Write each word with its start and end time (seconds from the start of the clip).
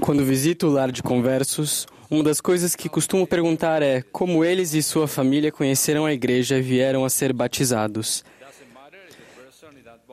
Quando 0.00 0.24
visito 0.24 0.66
o 0.66 0.70
lar 0.70 0.90
de 0.90 1.04
conversos, 1.04 1.86
uma 2.10 2.24
das 2.24 2.40
coisas 2.40 2.74
que 2.74 2.88
costumo 2.88 3.28
perguntar 3.28 3.80
é 3.80 4.02
como 4.02 4.44
eles 4.44 4.74
e 4.74 4.82
sua 4.82 5.06
família 5.06 5.52
conheceram 5.52 6.04
a 6.04 6.12
igreja 6.12 6.58
e 6.58 6.62
vieram 6.62 7.04
a 7.04 7.10
ser 7.10 7.32
batizados. 7.32 8.24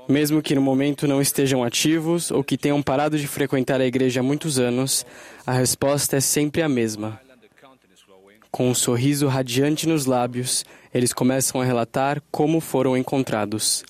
Mesmo 0.08 0.40
que 0.40 0.54
no 0.54 0.62
momento 0.62 1.08
não 1.08 1.20
estejam 1.20 1.63
ativos 1.63 2.29
ou 2.29 2.44
que 2.44 2.60
tenham 2.60 2.79
parado 2.83 3.17
de 3.17 3.28
frequentar 3.28 3.81
a 3.81 3.87
igreja 3.87 4.19
há 4.19 4.23
muitos 4.23 4.60
anos, 4.60 5.03
a 5.47 5.53
resposta 5.53 6.17
é 6.17 6.21
sempre 6.21 6.62
a 6.62 6.69
mesma. 6.69 7.19
Com 8.51 8.69
um 8.69 8.76
sorriso 8.76 9.26
radiante 9.26 9.87
nos 9.87 10.05
lábios, 10.05 10.63
eles 10.94 11.12
começam 11.12 11.60
a 11.60 11.65
relatar 11.65 12.21
como 12.29 12.60
foram 12.60 12.96
encontrados. 12.96 13.83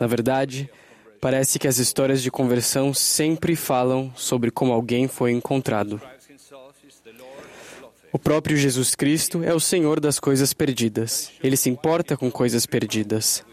Na 0.00 0.06
verdade, 0.06 0.70
parece 1.20 1.58
que 1.58 1.68
as 1.68 1.78
histórias 1.78 2.22
de 2.22 2.30
conversão 2.30 2.94
sempre 2.94 3.56
falam 3.56 4.12
sobre 4.16 4.50
como 4.50 4.72
alguém 4.72 5.08
foi 5.08 5.32
encontrado. 5.32 6.00
O 8.10 8.18
próprio 8.18 8.56
Jesus 8.56 8.94
Cristo 8.94 9.42
é 9.44 9.52
o 9.52 9.60
Senhor 9.60 10.00
das 10.00 10.18
coisas 10.18 10.54
perdidas. 10.54 11.30
Ele 11.42 11.56
se 11.56 11.68
importa 11.68 12.16
com 12.16 12.30
coisas 12.30 12.64
perdidas. 12.64 13.44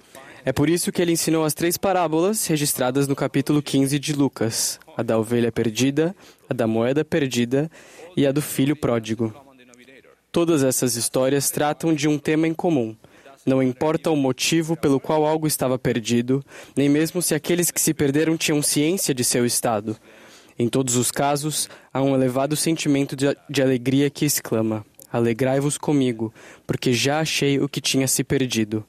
É 0.45 0.53
por 0.53 0.69
isso 0.69 0.91
que 0.91 1.01
ele 1.01 1.11
ensinou 1.11 1.43
as 1.43 1.53
três 1.53 1.75
parábolas 1.75 2.45
registradas 2.47 3.07
no 3.07 3.15
capítulo 3.15 3.61
15 3.61 3.99
de 3.99 4.13
Lucas: 4.13 4.79
a 4.95 5.03
da 5.03 5.17
ovelha 5.17 5.51
perdida, 5.51 6.15
a 6.49 6.53
da 6.53 6.67
moeda 6.67 7.03
perdida 7.03 7.69
e 8.15 8.25
a 8.25 8.31
do 8.31 8.41
filho 8.41 8.75
pródigo. 8.75 9.33
Todas 10.31 10.63
essas 10.63 10.95
histórias 10.95 11.49
tratam 11.49 11.93
de 11.93 12.07
um 12.07 12.17
tema 12.19 12.47
em 12.47 12.53
comum. 12.53 12.95
Não 13.45 13.61
importa 13.61 14.09
o 14.09 14.15
motivo 14.15 14.75
pelo 14.75 14.99
qual 14.99 15.23
algo 15.23 15.45
estava 15.45 15.77
perdido, 15.77 16.43
nem 16.75 16.89
mesmo 16.89 17.21
se 17.21 17.35
aqueles 17.35 17.69
que 17.69 17.79
se 17.79 17.93
perderam 17.93 18.35
tinham 18.35 18.61
ciência 18.61 19.13
de 19.13 19.23
seu 19.23 19.45
estado. 19.45 19.95
Em 20.57 20.67
todos 20.67 20.95
os 20.95 21.11
casos, 21.11 21.69
há 21.93 22.01
um 22.01 22.15
elevado 22.15 22.55
sentimento 22.55 23.15
de, 23.15 23.25
de 23.47 23.61
alegria 23.61 24.09
que 24.09 24.25
exclama: 24.25 24.83
Alegrai-vos 25.11 25.77
comigo, 25.77 26.33
porque 26.65 26.91
já 26.91 27.19
achei 27.19 27.59
o 27.59 27.69
que 27.69 27.79
tinha 27.79 28.07
se 28.07 28.23
perdido. 28.23 28.83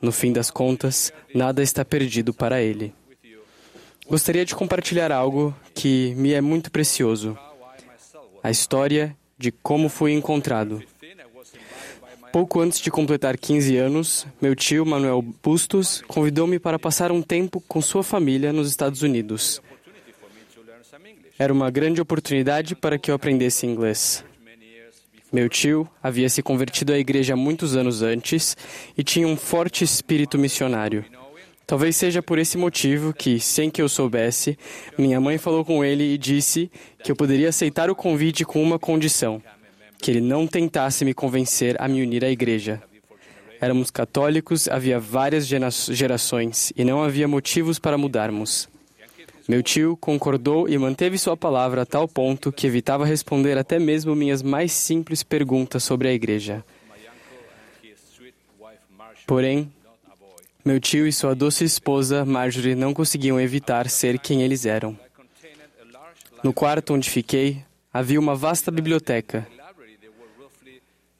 No 0.00 0.10
fim 0.10 0.32
das 0.32 0.50
contas, 0.50 1.12
nada 1.32 1.62
está 1.62 1.84
perdido 1.84 2.34
para 2.34 2.60
ele. 2.60 2.92
Gostaria 4.08 4.44
de 4.44 4.54
compartilhar 4.54 5.12
algo 5.12 5.54
que 5.74 6.12
me 6.16 6.32
é 6.32 6.40
muito 6.40 6.72
precioso: 6.72 7.38
a 8.42 8.50
história 8.50 9.16
de 9.38 9.52
como 9.52 9.88
fui 9.88 10.12
encontrado. 10.12 10.82
Pouco 12.32 12.60
antes 12.60 12.80
de 12.80 12.90
completar 12.90 13.36
15 13.36 13.76
anos, 13.76 14.26
meu 14.40 14.56
tio 14.56 14.86
Manuel 14.86 15.22
Bustos 15.42 16.02
convidou-me 16.08 16.58
para 16.58 16.78
passar 16.78 17.12
um 17.12 17.20
tempo 17.20 17.62
com 17.68 17.82
sua 17.82 18.02
família 18.02 18.54
nos 18.54 18.70
Estados 18.70 19.02
Unidos. 19.02 19.60
Era 21.38 21.52
uma 21.52 21.70
grande 21.70 22.00
oportunidade 22.00 22.74
para 22.74 22.98
que 22.98 23.10
eu 23.10 23.14
aprendesse 23.14 23.66
inglês. 23.66 24.24
Meu 25.30 25.46
tio 25.48 25.86
havia 26.02 26.28
se 26.30 26.42
convertido 26.42 26.94
à 26.94 26.98
igreja 26.98 27.36
muitos 27.36 27.76
anos 27.76 28.00
antes 28.00 28.56
e 28.96 29.04
tinha 29.04 29.28
um 29.28 29.36
forte 29.36 29.84
espírito 29.84 30.38
missionário. 30.38 31.04
Talvez 31.66 31.96
seja 31.96 32.22
por 32.22 32.38
esse 32.38 32.56
motivo 32.56 33.12
que, 33.12 33.38
sem 33.40 33.70
que 33.70 33.80
eu 33.80 33.88
soubesse, 33.88 34.58
minha 34.96 35.20
mãe 35.20 35.36
falou 35.36 35.64
com 35.64 35.84
ele 35.84 36.14
e 36.14 36.18
disse 36.18 36.70
que 37.04 37.12
eu 37.12 37.16
poderia 37.16 37.50
aceitar 37.50 37.90
o 37.90 37.94
convite 37.94 38.44
com 38.44 38.62
uma 38.62 38.78
condição: 38.78 39.42
que 40.02 40.10
ele 40.10 40.20
não 40.20 40.48
tentasse 40.48 41.04
me 41.04 41.14
convencer 41.14 41.80
a 41.80 41.86
me 41.86 42.02
unir 42.02 42.24
à 42.24 42.28
igreja. 42.28 42.82
Éramos 43.60 43.88
católicos, 43.88 44.66
havia 44.66 44.98
várias 44.98 45.46
gerações 45.46 46.72
e 46.76 46.84
não 46.84 47.00
havia 47.00 47.28
motivos 47.28 47.78
para 47.78 47.96
mudarmos. 47.96 48.68
Meu 49.48 49.62
tio 49.62 49.96
concordou 49.96 50.68
e 50.68 50.76
manteve 50.76 51.16
sua 51.16 51.36
palavra 51.36 51.82
a 51.82 51.86
tal 51.86 52.08
ponto 52.08 52.50
que 52.50 52.66
evitava 52.66 53.06
responder 53.06 53.56
até 53.56 53.78
mesmo 53.78 54.16
minhas 54.16 54.42
mais 54.42 54.72
simples 54.72 55.22
perguntas 55.22 55.84
sobre 55.84 56.08
a 56.08 56.12
igreja. 56.12 56.64
Porém, 59.24 59.70
meu 60.64 60.80
tio 60.80 61.06
e 61.06 61.12
sua 61.12 61.32
doce 61.32 61.64
esposa, 61.64 62.24
Marjorie, 62.24 62.74
não 62.74 62.92
conseguiam 62.92 63.40
evitar 63.40 63.88
ser 63.88 64.18
quem 64.18 64.42
eles 64.42 64.66
eram. 64.66 64.98
No 66.42 66.52
quarto 66.52 66.92
onde 66.92 67.08
fiquei, 67.08 67.62
havia 67.92 68.18
uma 68.18 68.34
vasta 68.34 68.68
biblioteca. 68.68 69.46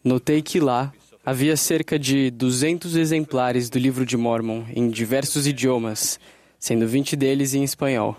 Notei 0.04 0.42
que 0.42 0.58
lá 0.58 0.92
havia 1.24 1.56
cerca 1.56 1.98
de 1.98 2.30
200 2.30 2.96
exemplares 2.96 3.70
do 3.70 3.78
livro 3.78 4.04
de 4.04 4.16
Mormon 4.16 4.64
em 4.74 4.90
diversos 4.90 5.46
idiomas 5.46 6.18
sendo 6.62 6.86
20 6.86 7.16
deles 7.16 7.54
em 7.54 7.64
espanhol. 7.64 8.16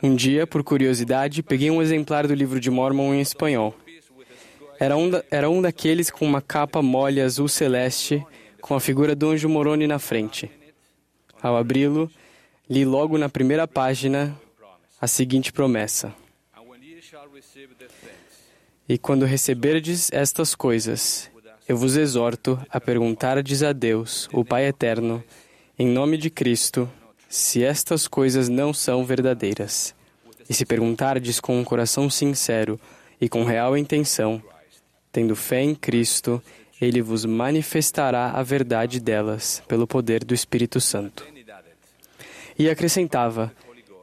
Um 0.00 0.14
dia, 0.14 0.46
por 0.46 0.62
curiosidade, 0.62 1.42
peguei 1.42 1.68
um 1.72 1.82
exemplar 1.82 2.28
do 2.28 2.34
livro 2.34 2.60
de 2.60 2.70
Mormon 2.70 3.14
em 3.14 3.20
espanhol. 3.20 3.74
Era 4.78 4.96
um, 4.96 5.10
da, 5.10 5.24
era 5.28 5.50
um 5.50 5.60
daqueles 5.60 6.08
com 6.08 6.24
uma 6.24 6.40
capa 6.40 6.80
mole 6.80 7.20
azul 7.20 7.48
celeste, 7.48 8.24
com 8.60 8.76
a 8.76 8.80
figura 8.80 9.16
do 9.16 9.28
anjo 9.28 9.48
Moroni 9.48 9.88
na 9.88 9.98
frente. 9.98 10.48
Ao 11.42 11.56
abri-lo, 11.56 12.08
li 12.68 12.84
logo 12.84 13.18
na 13.18 13.28
primeira 13.28 13.66
página 13.66 14.38
a 15.00 15.08
seguinte 15.08 15.52
promessa: 15.52 16.14
E 18.90 18.98
quando 18.98 19.24
receberdes 19.24 20.10
estas 20.12 20.52
coisas, 20.52 21.30
eu 21.68 21.76
vos 21.76 21.96
exorto 21.96 22.60
a 22.68 22.80
perguntardes 22.80 23.62
a 23.62 23.72
Deus, 23.72 24.28
o 24.32 24.44
Pai 24.44 24.66
Eterno, 24.66 25.22
em 25.78 25.86
nome 25.86 26.18
de 26.18 26.28
Cristo, 26.28 26.90
se 27.28 27.62
estas 27.62 28.08
coisas 28.08 28.48
não 28.48 28.74
são 28.74 29.04
verdadeiras. 29.04 29.94
E 30.48 30.52
se 30.52 30.66
perguntardes 30.66 31.38
com 31.38 31.60
um 31.60 31.62
coração 31.62 32.10
sincero 32.10 32.80
e 33.20 33.28
com 33.28 33.44
real 33.44 33.78
intenção, 33.78 34.42
tendo 35.12 35.36
fé 35.36 35.62
em 35.62 35.72
Cristo, 35.72 36.42
ele 36.82 37.00
vos 37.00 37.24
manifestará 37.24 38.32
a 38.32 38.42
verdade 38.42 38.98
delas 38.98 39.62
pelo 39.68 39.86
poder 39.86 40.24
do 40.24 40.34
Espírito 40.34 40.80
Santo. 40.80 41.24
E 42.58 42.68
acrescentava: 42.68 43.52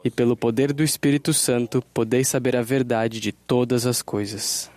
E 0.02 0.10
pelo 0.10 0.34
poder 0.34 0.72
do 0.72 0.82
Espírito 0.82 1.34
Santo 1.34 1.84
podeis 1.92 2.26
saber 2.26 2.56
a 2.56 2.62
verdade 2.62 3.20
de 3.20 3.32
todas 3.32 3.84
as 3.84 4.00
coisas. 4.00 4.70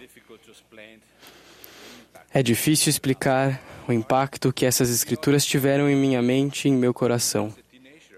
É 2.33 2.41
difícil 2.41 2.89
explicar 2.89 3.61
o 3.85 3.91
impacto 3.91 4.53
que 4.53 4.65
essas 4.65 4.89
escrituras 4.89 5.45
tiveram 5.45 5.89
em 5.89 5.97
minha 5.97 6.21
mente 6.21 6.65
e 6.65 6.71
em 6.71 6.73
meu 6.73 6.93
coração. 6.93 7.53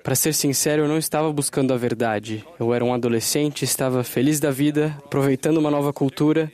Para 0.04 0.14
ser 0.14 0.36
sincero, 0.36 0.84
eu 0.84 0.88
não 0.88 1.00
estava 1.00 1.34
buscando 1.34 1.74
a 1.74 1.78
verdade. 1.78 2.46
Eu 2.60 2.74
era 2.74 2.86
um 2.86 2.94
adolescente, 2.94 3.64
estava 3.66 4.04
feliz 4.04 4.40
da 4.40 4.52
vida, 4.52 4.96
aproveitando 5.04 5.58
uma 5.58 5.72
nova 5.72 5.92
cultura. 5.92 6.52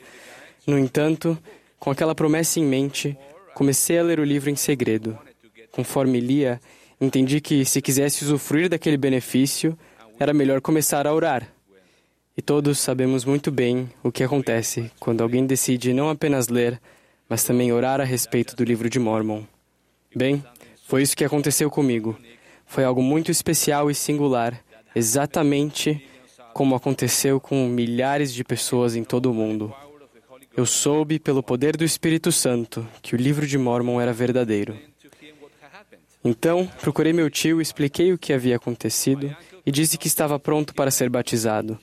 No 0.66 0.80
entanto, 0.80 1.38
com 1.78 1.92
aquela 1.92 2.16
promessa 2.16 2.62
em 2.62 2.64
mente, 2.64 3.18
comecei 3.54 4.00
a 4.00 4.04
ler 4.04 4.22
o 4.22 4.24
livro 4.24 4.50
em 4.50 4.56
segredo. 4.56 5.18
Conforme 5.70 6.22
lia, 6.22 6.62
entendi 7.02 7.42
que 7.42 7.66
se 7.66 7.82
quisesse 7.82 8.24
usufruir 8.24 8.70
daquele 8.70 8.98
benefício, 8.98 9.78
era 10.18 10.34
melhor 10.34 10.62
começar 10.62 11.06
a 11.06 11.14
orar. 11.14 11.46
E 12.38 12.42
todos 12.42 12.80
sabemos 12.80 13.26
muito 13.26 13.52
bem 13.52 13.90
o 14.02 14.14
que 14.14 14.24
acontece 14.24 14.90
quando 14.98 15.22
alguém 15.22 15.46
decide 15.46 15.92
não 15.92 16.10
apenas 16.10 16.48
ler, 16.48 16.80
mas 17.30 17.44
também 17.44 17.72
orar 17.72 18.02
a 18.02 18.04
respeito 18.04 18.56
do 18.56 18.64
livro 18.64 18.90
de 18.90 19.00
Mormon. 19.00 19.44
Bem, 20.16 20.44
foi 20.88 21.04
isso 21.04 21.16
que 21.16 21.24
aconteceu 21.24 21.70
comigo. 21.70 22.20
Foi 22.66 22.84
algo 22.84 23.02
muito 23.02 23.30
especial 23.30 23.92
e 23.92 23.96
singular, 23.96 24.60
exatamente 24.96 26.04
como 26.54 26.76
aconteceu 26.76 27.40
com 27.40 27.68
milhares 27.68 28.34
de 28.34 28.44
pessoas 28.44 28.96
em 28.96 29.04
todo 29.04 29.28
o 29.30 29.34
mundo. 29.34 29.74
Eu 30.58 30.66
soube, 30.66 31.20
pelo 31.20 31.44
poder 31.44 31.78
do 31.78 31.86
Espírito 31.86 32.32
Santo, 32.32 32.86
que 33.02 33.16
o 33.16 33.18
livro 33.18 33.48
de 33.48 33.58
Mormon 33.58 34.02
era 34.02 34.12
verdadeiro. 34.12 34.76
Então, 36.26 36.70
procurei 36.82 37.14
meu 37.14 37.30
tio, 37.30 37.62
expliquei 37.62 38.12
o 38.12 38.18
que 38.18 38.34
havia 38.34 38.58
acontecido 38.58 39.34
e 39.66 39.72
disse 39.72 39.98
que 39.98 40.08
estava 40.08 40.38
pronto 40.40 40.74
para 40.74 40.92
ser 40.92 41.10
batizado. 41.10 41.80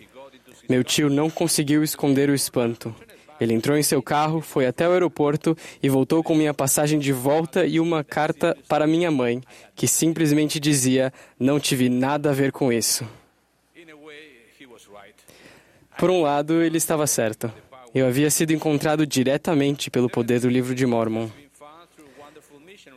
Meu 0.68 0.82
tio 0.82 1.08
não 1.08 1.30
conseguiu 1.30 1.82
esconder 1.82 2.28
o 2.28 2.34
espanto. 2.34 2.94
Ele 3.40 3.54
entrou 3.54 3.76
em 3.76 3.82
seu 3.82 4.02
carro, 4.02 4.40
foi 4.40 4.66
até 4.66 4.88
o 4.88 4.92
aeroporto 4.92 5.56
e 5.82 5.88
voltou 5.88 6.22
com 6.22 6.34
minha 6.34 6.54
passagem 6.54 6.98
de 6.98 7.12
volta 7.12 7.66
e 7.66 7.78
uma 7.78 8.02
carta 8.02 8.56
para 8.68 8.86
minha 8.86 9.10
mãe, 9.10 9.42
que 9.74 9.86
simplesmente 9.86 10.58
dizia: 10.58 11.12
Não 11.38 11.60
tive 11.60 11.88
nada 11.88 12.30
a 12.30 12.32
ver 12.32 12.50
com 12.50 12.72
isso. 12.72 13.06
Por 15.98 16.10
um 16.10 16.22
lado, 16.22 16.62
ele 16.62 16.76
estava 16.76 17.06
certo. 17.06 17.52
Eu 17.94 18.06
havia 18.06 18.30
sido 18.30 18.52
encontrado 18.52 19.06
diretamente 19.06 19.90
pelo 19.90 20.10
poder 20.10 20.40
do 20.40 20.48
livro 20.48 20.74
de 20.74 20.84
Mormon. 20.84 21.28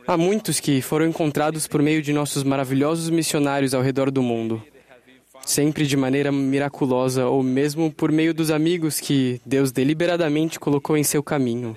Há 0.06 0.16
muitos 0.16 0.60
que 0.60 0.82
foram 0.82 1.06
encontrados 1.06 1.66
por 1.66 1.80
meio 1.80 2.02
de 2.02 2.12
nossos 2.12 2.42
maravilhosos 2.42 3.08
missionários 3.08 3.72
ao 3.74 3.82
redor 3.82 4.10
do 4.10 4.22
mundo 4.22 4.62
sempre 5.44 5.86
de 5.86 5.96
maneira 5.96 6.30
miraculosa 6.30 7.26
ou 7.26 7.42
mesmo 7.42 7.92
por 7.92 8.12
meio 8.12 8.32
dos 8.32 8.50
amigos 8.50 9.00
que 9.00 9.40
Deus 9.44 9.72
deliberadamente 9.72 10.58
colocou 10.58 10.96
em 10.96 11.04
seu 11.04 11.22
caminho. 11.22 11.76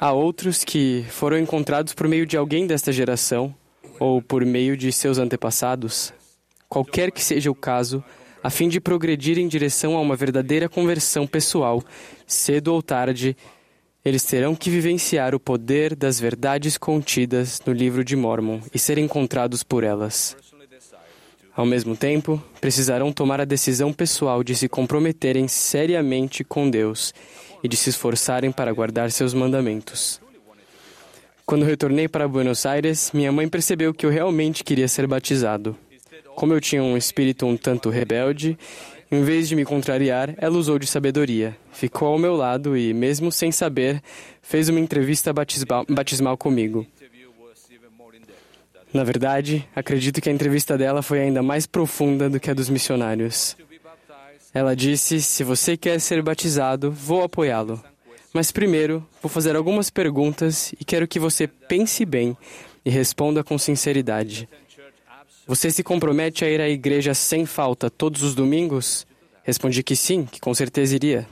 Há 0.00 0.12
outros 0.12 0.64
que 0.64 1.04
foram 1.10 1.38
encontrados 1.38 1.94
por 1.94 2.06
meio 2.08 2.26
de 2.26 2.36
alguém 2.36 2.66
desta 2.66 2.92
geração 2.92 3.54
ou 3.98 4.22
por 4.22 4.44
meio 4.44 4.76
de 4.76 4.92
seus 4.92 5.18
antepassados, 5.18 6.12
qualquer 6.68 7.10
que 7.10 7.22
seja 7.22 7.50
o 7.50 7.54
caso, 7.54 8.02
a 8.42 8.50
fim 8.50 8.68
de 8.68 8.80
progredir 8.80 9.38
em 9.38 9.48
direção 9.48 9.96
a 9.96 10.00
uma 10.00 10.14
verdadeira 10.14 10.68
conversão 10.68 11.26
pessoal, 11.26 11.82
cedo 12.26 12.68
ou 12.68 12.82
tarde, 12.82 13.36
eles 14.04 14.22
terão 14.22 14.54
que 14.54 14.70
vivenciar 14.70 15.34
o 15.34 15.40
poder 15.40 15.96
das 15.96 16.20
verdades 16.20 16.78
contidas 16.78 17.60
no 17.66 17.72
livro 17.72 18.04
de 18.04 18.14
Mormon 18.14 18.60
e 18.72 18.78
ser 18.78 18.98
encontrados 18.98 19.62
por 19.62 19.82
elas. 19.82 20.36
Ao 21.58 21.66
mesmo 21.66 21.96
tempo, 21.96 22.40
precisarão 22.60 23.12
tomar 23.12 23.40
a 23.40 23.44
decisão 23.44 23.92
pessoal 23.92 24.44
de 24.44 24.54
se 24.54 24.68
comprometerem 24.68 25.48
seriamente 25.48 26.44
com 26.44 26.70
Deus 26.70 27.12
e 27.64 27.66
de 27.66 27.76
se 27.76 27.90
esforçarem 27.90 28.52
para 28.52 28.72
guardar 28.72 29.10
seus 29.10 29.34
mandamentos. 29.34 30.20
Quando 31.44 31.64
retornei 31.64 32.06
para 32.06 32.28
Buenos 32.28 32.64
Aires, 32.64 33.10
minha 33.12 33.32
mãe 33.32 33.48
percebeu 33.48 33.92
que 33.92 34.06
eu 34.06 34.10
realmente 34.10 34.62
queria 34.62 34.86
ser 34.86 35.08
batizado. 35.08 35.76
Como 36.36 36.52
eu 36.52 36.60
tinha 36.60 36.80
um 36.80 36.96
espírito 36.96 37.44
um 37.44 37.56
tanto 37.56 37.90
rebelde, 37.90 38.56
em 39.10 39.24
vez 39.24 39.48
de 39.48 39.56
me 39.56 39.64
contrariar, 39.64 40.36
ela 40.38 40.56
usou 40.56 40.78
de 40.78 40.86
sabedoria. 40.86 41.56
Ficou 41.72 42.06
ao 42.06 42.20
meu 42.20 42.36
lado 42.36 42.76
e, 42.76 42.94
mesmo 42.94 43.32
sem 43.32 43.50
saber, 43.50 44.00
fez 44.40 44.68
uma 44.68 44.78
entrevista 44.78 45.32
batismal, 45.32 46.36
comigo. 46.36 46.86
Na 48.92 49.04
verdade, 49.04 49.68
acredito 49.76 50.20
que 50.20 50.28
a 50.28 50.32
entrevista 50.32 50.78
dela 50.78 51.02
foi 51.02 51.20
ainda 51.20 51.42
mais 51.42 51.66
profunda 51.66 52.30
do 52.30 52.40
que 52.40 52.50
a 52.50 52.54
dos 52.54 52.70
missionários. 52.70 53.56
Ela 54.54 54.74
disse: 54.74 55.20
Se 55.20 55.44
você 55.44 55.76
quer 55.76 56.00
ser 56.00 56.22
batizado, 56.22 56.90
vou 56.90 57.22
apoiá-lo. 57.22 57.82
Mas 58.32 58.50
primeiro, 58.50 59.06
vou 59.22 59.30
fazer 59.30 59.56
algumas 59.56 59.90
perguntas 59.90 60.72
e 60.80 60.84
quero 60.84 61.08
que 61.08 61.18
você 61.18 61.46
pense 61.46 62.04
bem 62.04 62.36
e 62.84 62.90
responda 62.90 63.44
com 63.44 63.58
sinceridade. 63.58 64.48
Você 65.46 65.70
se 65.70 65.82
compromete 65.82 66.44
a 66.44 66.50
ir 66.50 66.60
à 66.60 66.68
igreja 66.68 67.14
sem 67.14 67.46
falta 67.46 67.90
todos 67.90 68.22
os 68.22 68.34
domingos? 68.34 69.06
Respondi 69.42 69.82
que 69.82 69.96
sim, 69.96 70.26
que 70.26 70.40
com 70.40 70.54
certeza 70.54 70.94
iria. 70.94 71.26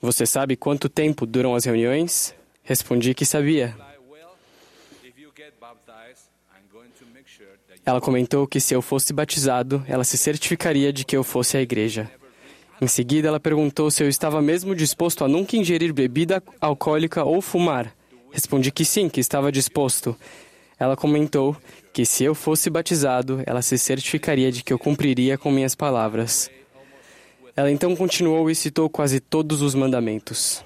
Você 0.00 0.26
sabe 0.26 0.56
quanto 0.56 0.88
tempo 0.88 1.24
duram 1.24 1.54
as 1.54 1.64
reuniões? 1.64 2.34
Respondi 2.62 3.14
que 3.14 3.24
sabia. 3.24 3.76
Ela 7.84 8.00
comentou 8.00 8.46
que 8.46 8.60
se 8.60 8.74
eu 8.74 8.82
fosse 8.82 9.12
batizado, 9.12 9.84
ela 9.86 10.04
se 10.04 10.16
certificaria 10.18 10.92
de 10.92 11.04
que 11.04 11.16
eu 11.16 11.22
fosse 11.22 11.56
à 11.56 11.62
igreja. 11.62 12.10
Em 12.80 12.86
seguida, 12.86 13.28
ela 13.28 13.40
perguntou 13.40 13.90
se 13.90 14.02
eu 14.02 14.08
estava 14.08 14.42
mesmo 14.42 14.74
disposto 14.74 15.24
a 15.24 15.28
nunca 15.28 15.56
ingerir 15.56 15.92
bebida 15.92 16.42
alcoólica 16.60 17.24
ou 17.24 17.40
fumar. 17.40 17.94
Respondi 18.30 18.70
que 18.70 18.84
sim, 18.84 19.08
que 19.08 19.20
estava 19.20 19.50
disposto. 19.50 20.16
Ela 20.78 20.96
comentou 20.96 21.56
que 21.92 22.04
se 22.04 22.24
eu 22.24 22.34
fosse 22.34 22.68
batizado, 22.68 23.42
ela 23.46 23.62
se 23.62 23.78
certificaria 23.78 24.52
de 24.52 24.62
que 24.62 24.72
eu 24.72 24.78
cumpriria 24.78 25.38
com 25.38 25.50
minhas 25.50 25.74
palavras. 25.74 26.50
Ela 27.56 27.70
então 27.70 27.96
continuou 27.96 28.50
e 28.50 28.54
citou 28.54 28.90
quase 28.90 29.18
todos 29.18 29.62
os 29.62 29.74
mandamentos. 29.74 30.62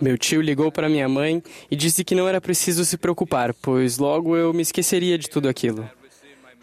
Meu 0.00 0.18
tio 0.18 0.42
ligou 0.42 0.70
para 0.70 0.88
minha 0.88 1.08
mãe 1.08 1.42
e 1.70 1.76
disse 1.76 2.04
que 2.04 2.14
não 2.14 2.28
era 2.28 2.40
preciso 2.40 2.84
se 2.84 2.96
preocupar, 2.98 3.54
pois 3.54 3.98
logo 3.98 4.36
eu 4.36 4.52
me 4.52 4.62
esqueceria 4.62 5.16
de 5.16 5.30
tudo 5.30 5.48
aquilo. 5.48 5.88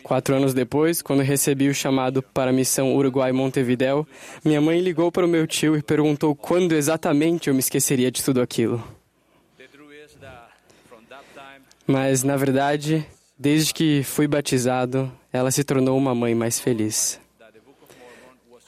Quatro 0.04 0.36
anos 0.36 0.54
depois, 0.54 1.02
quando 1.02 1.24
recebi 1.24 1.70
o 1.70 1.74
chamado 1.74 2.22
para 2.22 2.52
a 2.52 2.54
missão 2.54 2.94
Uruguai-Montevidéu, 2.94 4.06
minha 4.44 4.60
mãe 4.60 4.82
ligou 4.82 5.12
para 5.12 5.26
o 5.26 5.30
meu 5.30 5.48
tio 5.48 5.78
e 5.78 5.82
perguntou 5.82 6.36
quando 6.36 6.74
exatamente 6.74 7.48
eu 7.48 7.54
me 7.54 7.62
esqueceria 7.62 8.12
de 8.12 8.22
tudo 8.22 8.42
aquilo. 8.42 8.84
Mas, 11.88 12.24
na 12.24 12.36
verdade, 12.36 13.06
desde 13.40 13.74
que 13.74 14.04
fui 14.04 14.28
batizado, 14.28 15.12
ela 15.32 15.52
se 15.52 15.64
tornou 15.64 15.98
uma 15.98 16.14
mãe 16.14 16.36
mais 16.36 16.60
feliz. 16.60 17.23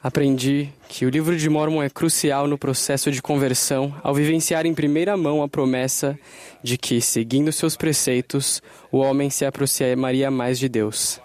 Aprendi 0.06 0.70
que 0.88 1.04
o 1.04 1.10
livro 1.10 1.36
de 1.36 1.50
Mormon 1.50 1.82
é 1.82 1.90
crucial 1.90 2.48
no 2.48 2.60
processo 2.60 3.12
de 3.12 3.24
conversão 3.24 3.92
ao 4.04 4.14
vivenciar 4.14 4.64
em 4.64 4.72
primeira 4.72 5.18
mão 5.18 5.42
a 5.42 5.48
promessa 5.48 6.16
de 6.62 6.78
que, 6.78 7.02
seguindo 7.02 7.52
seus 7.52 7.76
preceitos, 7.76 8.62
o 8.92 9.00
homem 9.00 9.32
se 9.32 9.46
aproximaria 9.46 10.30
mais 10.30 10.60
de 10.60 10.70
Deus. 10.70 11.20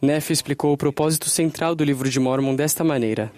Neff 0.00 0.32
explicou 0.32 0.72
o 0.72 0.76
propósito 0.78 1.28
central 1.28 1.74
do 1.74 1.84
livro 1.84 2.08
de 2.08 2.18
Mormon 2.18 2.56
desta 2.56 2.82
maneira: 2.82 3.30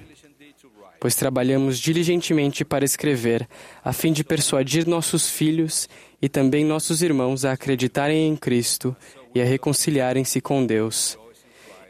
Pois 1.01 1.17
trabalhamos 1.17 1.81
diligentemente 1.81 2.65
para 2.65 2.85
escrever, 2.85 3.49
a 3.85 3.93
fim 3.93 4.13
de 4.13 4.23
persuadir 4.23 4.87
nossos 4.87 5.29
filhos 5.29 5.89
e 6.23 6.29
também 6.29 6.65
nossos 6.65 7.03
irmãos 7.03 7.45
a 7.45 7.51
acreditarem 7.51 8.29
em 8.29 8.37
Cristo 8.37 8.97
e 9.35 9.43
a 9.43 9.45
reconciliarem-se 9.45 10.41
com 10.41 10.65
Deus 10.65 11.19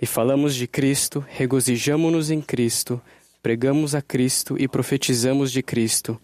e 0.04 0.06
falamos 0.06 0.54
de 0.54 0.66
Cristo, 0.66 1.24
regozijamo-nos 1.30 2.30
em 2.30 2.38
Cristo, 2.38 3.00
pregamos 3.42 3.94
a 3.94 4.02
Cristo 4.02 4.54
e 4.58 4.68
profetizamos 4.68 5.50
de 5.50 5.62
Cristo, 5.62 6.20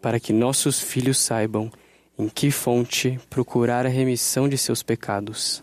para 0.00 0.18
que 0.18 0.32
nossos 0.32 0.80
filhos 0.80 1.18
saibam 1.18 1.70
em 2.18 2.26
que 2.26 2.50
fonte 2.50 3.20
procurar 3.28 3.84
a 3.84 3.88
remissão 3.90 4.48
de 4.48 4.56
seus 4.56 4.82
pecados. 4.82 5.62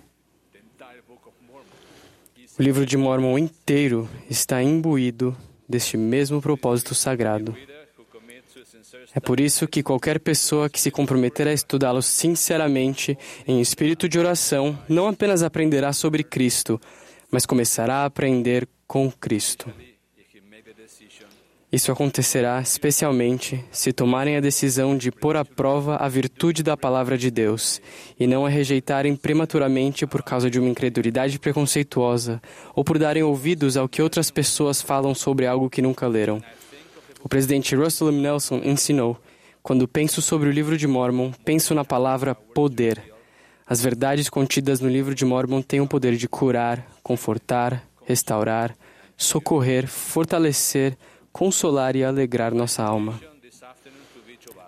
O 2.59 2.61
livro 2.61 2.85
de 2.85 2.97
Mormon 2.97 3.39
inteiro 3.39 4.07
está 4.29 4.61
imbuído 4.61 5.35
deste 5.67 5.97
mesmo 5.97 6.39
propósito 6.39 6.93
sagrado. 6.93 7.57
É 9.11 9.19
por 9.19 9.39
isso 9.39 9.67
que 9.67 9.81
qualquer 9.81 10.19
pessoa 10.19 10.69
que 10.69 10.79
se 10.79 10.91
comprometer 10.91 11.47
a 11.47 11.53
estudá-lo 11.53 12.03
sinceramente, 12.03 13.17
em 13.47 13.59
espírito 13.59 14.07
de 14.07 14.19
oração, 14.19 14.77
não 14.87 15.07
apenas 15.07 15.41
aprenderá 15.41 15.91
sobre 15.93 16.23
Cristo, 16.23 16.79
mas 17.31 17.45
começará 17.45 17.97
a 17.97 18.05
aprender 18.05 18.67
com 18.87 19.11
Cristo. 19.11 19.71
Isso 21.71 21.91
acontecerá 21.91 22.61
especialmente 22.61 23.61
se 23.69 23.91
tomarem 23.91 24.37
a 24.37 24.39
decisão 24.39 24.95
de 24.95 25.11
pôr 25.11 25.35
à 25.35 25.43
prova 25.43 25.97
a 25.97 26.07
virtude 26.07 26.63
da 26.63 26.77
palavra 26.77 27.17
de 27.17 27.29
Deus 27.29 27.81
e 28.17 28.25
não 28.25 28.45
a 28.45 28.49
rejeitarem 28.49 29.13
prematuramente 29.13 30.07
por 30.07 30.23
causa 30.23 30.49
de 30.49 30.57
uma 30.57 30.69
incredulidade 30.69 31.37
preconceituosa 31.37 32.41
ou 32.73 32.83
por 32.83 32.97
darem 32.97 33.23
ouvidos 33.23 33.75
ao 33.75 33.89
que 33.89 34.01
outras 34.01 34.31
pessoas 34.31 34.81
falam 34.81 35.13
sobre 35.13 35.47
algo 35.47 35.69
que 35.69 35.81
nunca 35.81 36.07
leram. 36.07 36.41
O 37.21 37.27
presidente 37.27 37.75
Russell 37.75 38.09
M. 38.09 38.21
Nelson 38.21 38.61
ensinou: 38.63 39.17
quando 39.61 39.87
penso 39.87 40.21
sobre 40.21 40.47
o 40.47 40.51
livro 40.51 40.77
de 40.77 40.87
Mormon, 40.87 41.31
penso 41.43 41.73
na 41.73 41.83
palavra 41.83 42.35
poder. 42.35 43.14
As 43.67 43.81
verdades 43.81 44.29
contidas 44.29 44.79
no 44.79 44.87
livro 44.87 45.15
de 45.15 45.25
Mormon 45.25 45.61
têm 45.61 45.81
o 45.81 45.87
poder 45.87 46.15
de 46.15 46.27
curar, 46.27 46.85
confortar, 47.01 47.83
restaurar, 48.05 48.75
socorrer, 49.17 49.87
fortalecer, 49.87 50.95
consolar 51.33 51.95
e 51.95 52.03
alegrar 52.03 52.53
nossa 52.53 52.83
alma. 52.83 53.19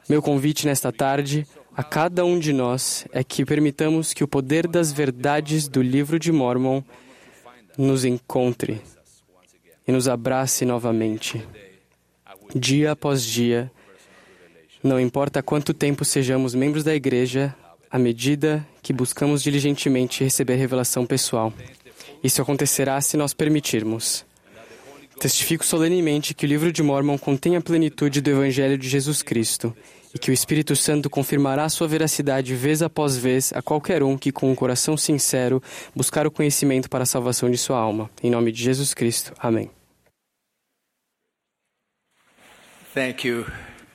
Meu 0.09 0.19
convite 0.21 0.65
nesta 0.65 0.91
tarde 0.91 1.45
a 1.75 1.83
cada 1.83 2.25
um 2.25 2.39
de 2.39 2.51
nós 2.51 3.05
é 3.11 3.23
que 3.23 3.45
permitamos 3.45 4.13
que 4.13 4.23
o 4.23 4.27
poder 4.27 4.67
das 4.67 4.91
verdades 4.91 5.67
do 5.67 5.79
livro 5.79 6.17
de 6.17 6.31
Mormon 6.31 6.81
nos 7.77 8.03
encontre 8.03 8.81
e 9.87 9.91
nos 9.91 10.07
abrace 10.07 10.65
novamente, 10.65 11.45
dia 12.55 12.93
após 12.93 13.23
dia. 13.23 13.71
Não 14.81 14.99
importa 14.99 15.43
quanto 15.43 15.71
tempo 15.71 16.03
sejamos 16.03 16.55
membros 16.55 16.83
da 16.83 16.95
igreja, 16.95 17.55
à 17.91 17.99
medida 17.99 18.65
que 18.87 18.93
buscamos 18.93 19.43
diligentemente 19.43 20.23
receber 20.23 20.55
revelação 20.55 21.05
pessoal. 21.05 21.53
Isso 22.23 22.41
acontecerá 22.41 23.01
se 23.01 23.17
nós 23.17 23.33
permitirmos. 23.33 24.25
Testifico 25.19 25.65
solenemente 25.65 26.33
que 26.33 26.45
o 26.45 26.47
livro 26.47 26.71
de 26.71 26.81
Mormon 26.81 27.17
contém 27.17 27.57
a 27.57 27.61
plenitude 27.61 28.21
do 28.21 28.29
Evangelho 28.29 28.77
de 28.77 28.87
Jesus 28.87 29.21
Cristo 29.21 29.75
e 30.15 30.17
que 30.17 30.31
o 30.31 30.33
Espírito 30.33 30.73
Santo 30.73 31.09
confirmará 31.09 31.67
sua 31.67 31.85
veracidade 31.85 32.55
vez 32.55 32.81
após 32.81 33.17
vez 33.17 33.51
a 33.51 33.61
qualquer 33.61 34.01
um 34.01 34.17
que, 34.17 34.31
com 34.31 34.49
um 34.49 34.55
coração 34.55 34.95
sincero, 34.95 35.61
buscar 35.93 36.25
o 36.25 36.31
conhecimento 36.31 36.89
para 36.89 37.03
a 37.03 37.05
salvação 37.05 37.51
de 37.51 37.57
sua 37.57 37.77
alma. 37.77 38.09
Em 38.23 38.31
nome 38.31 38.53
de 38.53 38.63
Jesus 38.63 38.93
Cristo. 38.93 39.33
Amém. 39.37 39.69
Thank 42.93 43.27
you. 43.27 43.45